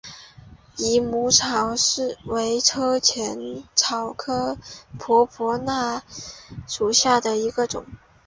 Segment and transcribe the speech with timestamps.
[0.79, 1.75] 蚊母草
[2.25, 4.57] 为车前草科
[4.97, 6.01] 婆婆纳
[6.67, 7.85] 属下的一个种。